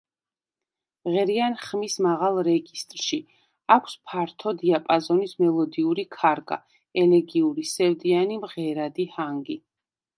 [1.07, 3.19] მღერიან ხმის მაღალ რეგისტრში,
[3.77, 6.61] აქვს ფართო დიაპაზონის მელოდიური ქარგა,
[7.07, 9.63] ელეგიური, სევდიანი, მღერადი ჰანგი.